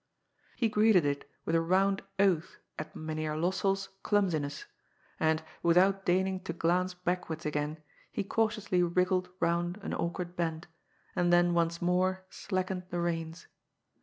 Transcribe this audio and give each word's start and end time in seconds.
He 0.55 0.67
greeted 0.67 1.05
it 1.05 1.29
with 1.45 1.53
a 1.53 1.61
round 1.61 2.01
oath 2.17 2.57
at 2.79 2.95
Mynheer 2.95 3.35
LosselPs 3.35 3.35
INTO 3.35 3.49
A 3.49 3.49
CLOUD 3.51 3.65
OP 3.65 3.71
MIST. 3.71 3.89
9 3.91 3.97
clumsiness, 4.41 4.65
and, 5.19 5.43
without 5.61 6.05
deigning 6.05 6.39
to 6.39 6.53
glance 6.53 6.95
backwards 6.95 7.45
again, 7.45 7.83
he 8.11 8.23
cautiously 8.23 8.81
wriggled 8.81 9.29
round 9.39 9.77
an 9.83 9.93
awkward 9.93 10.35
bend, 10.35 10.65
and 11.15 11.31
then 11.31 11.53
once 11.53 11.83
more 11.83 12.25
slackened 12.31 12.85
the 12.89 12.99
reins. 12.99 13.45